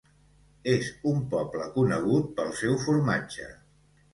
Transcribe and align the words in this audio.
És 0.75 0.87
un 1.11 1.19
poble 1.35 1.67
conegut 1.75 2.33
pel 2.41 2.53
seu 2.63 2.77
formatge. 2.89 3.53